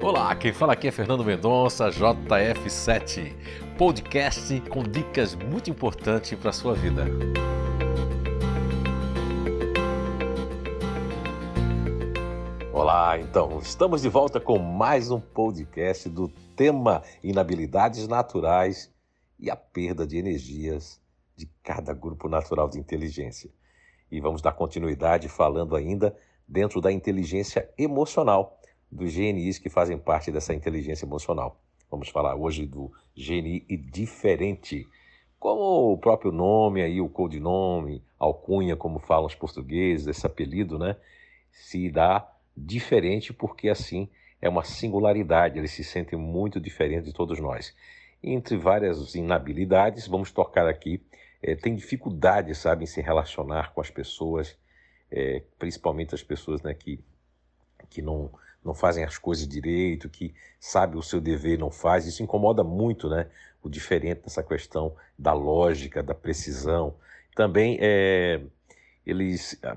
Olá, 0.00 0.32
quem 0.36 0.52
fala 0.52 0.74
aqui 0.74 0.86
é 0.86 0.92
Fernando 0.92 1.24
Mendonça, 1.24 1.88
JF7, 1.88 3.34
podcast 3.76 4.60
com 4.70 4.84
dicas 4.84 5.34
muito 5.34 5.70
importantes 5.70 6.38
para 6.38 6.50
a 6.50 6.52
sua 6.52 6.72
vida. 6.72 7.04
Olá, 12.72 13.18
então, 13.18 13.58
estamos 13.58 14.02
de 14.02 14.08
volta 14.08 14.38
com 14.38 14.56
mais 14.56 15.10
um 15.10 15.18
podcast 15.18 16.08
do 16.08 16.28
tema 16.54 17.02
Inabilidades 17.20 18.06
Naturais 18.06 18.94
e 19.36 19.50
a 19.50 19.56
perda 19.56 20.06
de 20.06 20.16
energias 20.16 21.00
de 21.36 21.50
cada 21.60 21.92
grupo 21.92 22.28
natural 22.28 22.68
de 22.68 22.78
inteligência. 22.78 23.50
E 24.12 24.20
vamos 24.20 24.40
dar 24.40 24.52
continuidade 24.52 25.28
falando 25.28 25.74
ainda 25.74 26.16
dentro 26.46 26.80
da 26.80 26.92
inteligência 26.92 27.68
emocional 27.76 28.58
dos 28.90 29.14
GNIs 29.14 29.58
que 29.58 29.68
fazem 29.68 29.98
parte 29.98 30.30
dessa 30.30 30.54
inteligência 30.54 31.04
emocional. 31.04 31.60
Vamos 31.90 32.08
falar 32.08 32.34
hoje 32.34 32.66
do 32.66 32.92
GNI 33.16 33.64
diferente. 33.90 34.86
Como 35.38 35.92
o 35.92 35.98
próprio 35.98 36.32
nome 36.32 36.82
aí, 36.82 37.00
o 37.00 37.08
codinome, 37.08 38.02
alcunha, 38.18 38.76
como 38.76 38.98
falam 38.98 39.26
os 39.26 39.34
portugueses, 39.34 40.06
esse 40.06 40.26
apelido, 40.26 40.78
né? 40.78 40.96
Se 41.50 41.90
dá 41.90 42.30
diferente 42.56 43.32
porque 43.32 43.68
assim 43.68 44.08
é 44.40 44.48
uma 44.48 44.64
singularidade, 44.64 45.58
eles 45.58 45.72
se 45.72 45.82
sentem 45.82 46.18
muito 46.18 46.60
diferentes 46.60 47.06
de 47.06 47.12
todos 47.12 47.40
nós. 47.40 47.74
Entre 48.22 48.56
várias 48.56 49.14
inabilidades, 49.14 50.06
vamos 50.06 50.30
tocar 50.30 50.66
aqui, 50.66 51.02
é, 51.42 51.54
tem 51.54 51.74
dificuldade, 51.74 52.54
sabe, 52.54 52.84
em 52.84 52.86
se 52.86 53.00
relacionar 53.00 53.72
com 53.72 53.80
as 53.80 53.90
pessoas, 53.90 54.56
é, 55.10 55.42
principalmente 55.58 56.14
as 56.14 56.22
pessoas 56.22 56.62
né, 56.62 56.74
que, 56.74 57.00
que 57.88 58.02
não, 58.02 58.30
não 58.64 58.74
fazem 58.74 59.04
as 59.04 59.18
coisas 59.18 59.46
direito, 59.46 60.08
que 60.08 60.34
sabe 60.58 60.96
o 60.96 61.02
seu 61.02 61.20
dever 61.20 61.54
e 61.54 61.58
não 61.58 61.70
faz. 61.70 62.06
Isso 62.06 62.22
incomoda 62.22 62.62
muito, 62.62 63.08
né? 63.08 63.28
O 63.62 63.68
diferente 63.68 64.22
nessa 64.22 64.42
questão 64.42 64.94
da 65.18 65.32
lógica, 65.32 66.02
da 66.02 66.14
precisão. 66.14 66.94
Também 67.34 67.78
é, 67.80 68.40
eles 69.06 69.58
ah, 69.62 69.76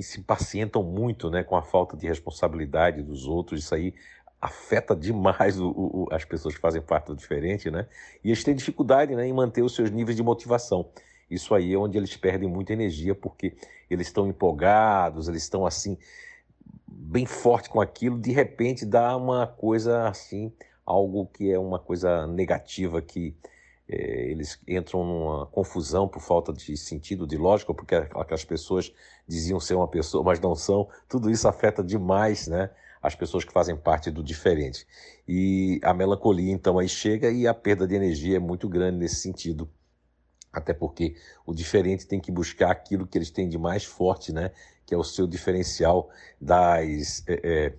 se 0.00 0.20
impacientam 0.20 0.82
muito, 0.82 1.30
né, 1.30 1.42
com 1.42 1.56
a 1.56 1.62
falta 1.62 1.96
de 1.96 2.06
responsabilidade 2.06 3.02
dos 3.02 3.26
outros. 3.26 3.64
Isso 3.64 3.74
aí 3.74 3.94
afeta 4.40 4.94
demais 4.94 5.58
o, 5.60 5.68
o, 5.68 6.08
as 6.12 6.24
pessoas 6.24 6.54
que 6.54 6.60
fazem 6.60 6.80
parte 6.80 7.06
do 7.06 7.16
diferente, 7.16 7.70
né? 7.70 7.86
E 8.22 8.28
eles 8.28 8.44
têm 8.44 8.54
dificuldade, 8.54 9.14
né, 9.14 9.26
em 9.26 9.32
manter 9.32 9.62
os 9.62 9.74
seus 9.74 9.90
níveis 9.90 10.16
de 10.16 10.22
motivação. 10.22 10.88
Isso 11.30 11.54
aí 11.54 11.74
é 11.74 11.76
onde 11.76 11.98
eles 11.98 12.16
perdem 12.16 12.48
muita 12.48 12.72
energia 12.72 13.14
porque 13.14 13.56
eles 13.90 14.06
estão 14.06 14.26
empolgados, 14.28 15.28
eles 15.28 15.42
estão 15.42 15.66
assim 15.66 15.98
bem 17.08 17.24
forte 17.24 17.70
com 17.70 17.80
aquilo, 17.80 18.18
de 18.18 18.32
repente 18.32 18.84
dá 18.84 19.16
uma 19.16 19.46
coisa 19.46 20.06
assim, 20.08 20.52
algo 20.84 21.26
que 21.26 21.50
é 21.50 21.58
uma 21.58 21.78
coisa 21.78 22.26
negativa 22.26 23.00
que 23.00 23.34
é, 23.88 24.30
eles 24.30 24.60
entram 24.68 25.02
numa 25.02 25.46
confusão 25.46 26.06
por 26.06 26.20
falta 26.20 26.52
de 26.52 26.76
sentido, 26.76 27.26
de 27.26 27.38
lógica, 27.38 27.72
porque 27.72 27.94
aquelas 27.94 28.44
pessoas 28.44 28.92
diziam 29.26 29.58
ser 29.58 29.74
uma 29.74 29.88
pessoa, 29.88 30.22
mas 30.22 30.38
não 30.38 30.54
são. 30.54 30.86
Tudo 31.08 31.30
isso 31.30 31.48
afeta 31.48 31.82
demais, 31.82 32.46
né? 32.46 32.70
As 33.00 33.14
pessoas 33.14 33.42
que 33.42 33.52
fazem 33.52 33.74
parte 33.74 34.10
do 34.10 34.22
diferente. 34.22 34.86
E 35.26 35.80
a 35.82 35.94
melancolia, 35.94 36.52
então, 36.52 36.78
aí 36.78 36.88
chega 36.88 37.30
e 37.30 37.46
a 37.46 37.54
perda 37.54 37.86
de 37.86 37.94
energia 37.94 38.36
é 38.36 38.40
muito 38.40 38.68
grande 38.68 38.98
nesse 38.98 39.16
sentido. 39.16 39.70
Até 40.52 40.72
porque 40.72 41.14
o 41.44 41.54
diferente 41.54 42.06
tem 42.06 42.18
que 42.18 42.32
buscar 42.32 42.70
aquilo 42.70 43.06
que 43.06 43.18
eles 43.18 43.30
têm 43.30 43.48
de 43.48 43.58
mais 43.58 43.84
forte, 43.84 44.32
né? 44.32 44.50
que 44.88 44.94
é 44.94 44.96
o 44.96 45.04
seu 45.04 45.26
diferencial 45.26 46.08
das, 46.40 47.22
é, 47.28 47.40
é, 47.44 47.74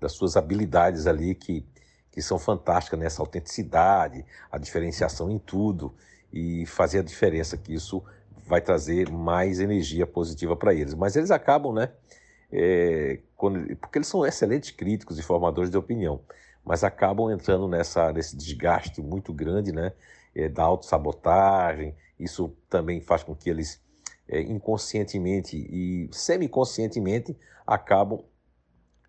das 0.00 0.10
suas 0.10 0.36
habilidades 0.36 1.06
ali, 1.06 1.32
que, 1.36 1.64
que 2.10 2.20
são 2.20 2.36
fantásticas 2.36 2.98
nessa 2.98 3.22
autenticidade, 3.22 4.26
a 4.50 4.58
diferenciação 4.58 5.30
em 5.30 5.38
tudo 5.38 5.94
e 6.32 6.66
fazer 6.66 6.98
a 6.98 7.02
diferença, 7.02 7.56
que 7.56 7.72
isso 7.72 8.02
vai 8.44 8.60
trazer 8.60 9.08
mais 9.08 9.60
energia 9.60 10.04
positiva 10.04 10.56
para 10.56 10.74
eles. 10.74 10.94
Mas 10.94 11.14
eles 11.14 11.30
acabam, 11.30 11.72
né? 11.72 11.92
É, 12.50 13.20
quando, 13.36 13.76
porque 13.76 13.98
eles 13.98 14.08
são 14.08 14.26
excelentes 14.26 14.72
críticos 14.72 15.16
e 15.16 15.22
formadores 15.22 15.70
de 15.70 15.76
opinião, 15.76 16.22
mas 16.64 16.82
acabam 16.82 17.30
entrando 17.30 17.68
nessa, 17.68 18.12
nesse 18.12 18.36
desgaste 18.36 19.00
muito 19.00 19.32
grande, 19.32 19.70
né? 19.70 19.92
É, 20.38 20.48
da 20.48 20.62
autossabotagem. 20.62 21.96
Isso 22.16 22.56
também 22.70 23.00
faz 23.00 23.24
com 23.24 23.34
que 23.34 23.50
eles 23.50 23.82
é, 24.28 24.40
inconscientemente 24.40 25.56
e 25.56 26.08
semi-conscientemente 26.12 27.36
acabam 27.66 28.22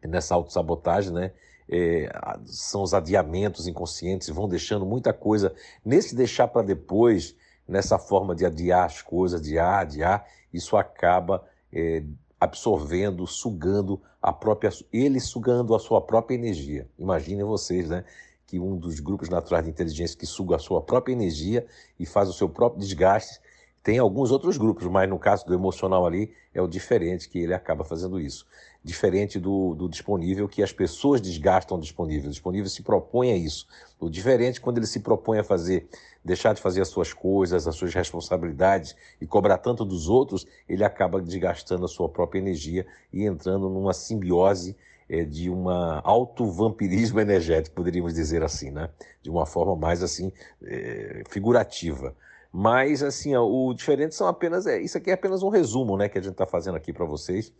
nessa 0.04 0.34
autossabotagem, 0.34 1.14
né? 1.14 1.32
É, 1.72 2.12
são 2.46 2.82
os 2.82 2.96
adiamentos 2.96 3.68
inconscientes, 3.68 4.28
vão 4.30 4.50
deixando 4.50 4.88
muita 4.88 5.14
coisa. 5.14 5.54
Nesse 5.86 6.16
deixar 6.16 6.48
para 6.48 6.66
depois, 6.66 7.36
nessa 7.68 8.00
forma 8.00 8.36
de 8.36 8.44
adiar 8.44 8.86
as 8.86 9.04
coisas, 9.04 9.40
adiar, 9.40 9.82
adiar, 9.82 10.26
isso 10.52 10.76
acaba 10.76 11.48
é, 11.72 12.04
absorvendo, 12.40 13.28
sugando 13.28 14.02
a 14.20 14.34
própria, 14.34 14.72
ele 14.92 15.20
sugando 15.20 15.76
a 15.76 15.80
sua 15.80 16.02
própria 16.02 16.34
energia. 16.34 16.90
Imaginem 16.98 17.44
vocês, 17.44 17.88
né? 17.88 18.04
Que 18.50 18.60
um 18.60 18.76
dos 18.78 19.00
grupos 19.00 19.30
naturais 19.30 19.64
de 19.64 19.70
inteligência 19.70 20.18
que 20.18 20.26
suga 20.26 20.56
a 20.56 20.60
sua 20.60 20.82
própria 20.82 21.14
energia 21.14 21.68
e 22.00 22.06
faz 22.06 22.28
o 22.28 22.34
seu 22.34 22.50
próprio 22.50 22.82
desgaste 22.82 23.40
tem 23.82 23.98
alguns 23.98 24.30
outros 24.30 24.58
grupos, 24.58 24.88
mas 24.88 25.10
no 25.10 25.18
caso 25.18 25.46
do 25.46 25.54
emocional 25.54 26.06
ali 26.06 26.34
é 26.54 26.62
o 26.62 26.68
diferente 26.68 27.30
que 27.30 27.40
ele 27.40 27.54
acaba 27.54 27.84
fazendo 27.84 28.20
isso. 28.20 28.46
Diferente 28.84 29.40
do, 29.40 29.74
do 29.74 29.88
disponível 29.88 30.50
que 30.50 30.62
as 30.62 30.74
pessoas 30.74 31.22
desgastam 31.22 31.80
disponível. 31.80 32.28
O 32.28 32.32
disponível 32.32 32.70
se 32.70 32.82
propõe 32.82 33.32
a 33.32 33.38
isso. 33.38 33.68
O 34.00 34.10
diferente 34.10 34.60
quando 34.60 34.78
ele 34.78 34.88
se 34.88 35.00
propõe 35.00 35.40
a 35.40 35.44
fazer, 35.44 35.88
deixar 36.24 36.54
de 36.54 36.62
fazer 36.62 36.82
as 36.82 36.90
suas 36.90 37.14
coisas, 37.14 37.68
as 37.68 37.76
suas 37.76 37.94
responsabilidades 37.94 38.96
e 39.22 39.26
cobrar 39.26 39.58
tanto 39.58 39.86
dos 39.86 40.10
outros, 40.10 40.46
ele 40.68 40.84
acaba 40.84 41.22
desgastando 41.22 41.86
a 41.86 41.90
sua 41.90 42.10
própria 42.10 42.40
energia 42.40 42.86
e 43.14 43.24
entrando 43.24 43.70
numa 43.70 43.94
simbiose 43.94 44.76
é, 45.10 45.24
de 45.24 45.50
uma 45.50 46.02
auto-vampirismo 46.04 47.20
energético, 47.22 47.76
poderíamos 47.76 48.14
dizer 48.14 48.44
assim, 48.44 48.70
né? 48.70 48.90
De 49.22 49.30
uma 49.30 49.46
forma 49.46 49.76
mais 49.76 50.04
assim 50.04 50.32
é, 50.64 51.24
figurativa. 51.28 52.16
Mas, 52.52 53.04
assim, 53.04 53.36
ó, 53.36 53.44
o 53.46 53.74
diferente 53.74 54.16
são 54.16 54.28
apenas. 54.28 54.66
É, 54.66 54.82
isso 54.82 54.98
aqui 54.98 55.12
é 55.12 55.14
apenas 55.14 55.44
um 55.44 55.50
resumo 55.50 55.98
né, 55.98 56.10
que 56.10 56.18
a 56.18 56.22
gente 56.22 56.32
está 56.32 56.46
fazendo 56.46 56.76
aqui 56.76 56.92
para 56.92 57.06
vocês 57.06 57.54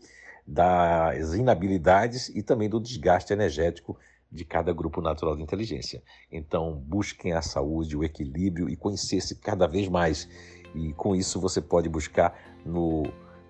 das 0.46 1.34
inabilidades 1.34 2.28
e 2.30 2.42
também 2.42 2.68
do 2.68 2.80
desgaste 2.80 3.32
energético 3.32 3.96
de 4.30 4.44
cada 4.44 4.72
grupo 4.72 5.00
natural 5.00 5.36
de 5.36 5.42
inteligência. 5.42 6.02
Então, 6.30 6.74
busquem 6.74 7.32
a 7.32 7.42
saúde, 7.42 7.96
o 7.96 8.04
equilíbrio 8.04 8.68
e 8.68 8.76
conhecer-se 8.76 9.36
cada 9.36 9.66
vez 9.66 9.88
mais. 9.88 10.28
E 10.74 10.92
com 10.94 11.14
isso 11.14 11.40
você 11.40 11.60
pode 11.60 11.88
buscar 11.88 12.36
no 12.64 13.04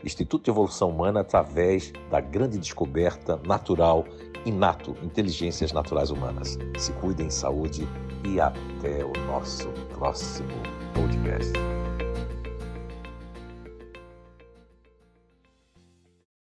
Instituto 0.05 0.45
de 0.45 0.51
Evolução 0.51 0.91
Humana 0.91 1.21
através 1.21 1.93
da 2.11 2.21
grande 2.21 2.59
descoberta 2.59 3.41
natural, 3.47 4.05
inato, 4.45 4.97
inteligências 5.03 5.73
naturais 5.73 6.11
humanas. 6.11 6.59
Se 6.79 6.93
cuidem, 6.95 7.31
saúde 7.31 7.87
e 8.25 8.41
até 8.41 9.05
o 9.05 9.13
nosso 9.27 9.69
próximo 9.95 10.49
podcast. 10.95 11.53